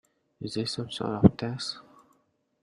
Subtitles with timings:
[0.41, 1.77] Is this some sort of test?